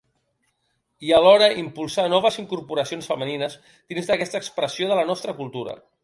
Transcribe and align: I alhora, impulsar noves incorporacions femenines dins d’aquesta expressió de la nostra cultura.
I 1.07 1.11
alhora, 1.17 1.49
impulsar 1.63 2.05
noves 2.13 2.39
incorporacions 2.43 3.09
femenines 3.11 3.57
dins 3.93 4.09
d’aquesta 4.09 4.41
expressió 4.45 4.89
de 4.93 4.97
la 5.01 5.05
nostra 5.11 5.37
cultura. 5.43 5.77